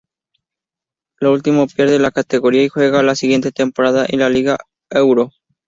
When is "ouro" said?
4.89-5.31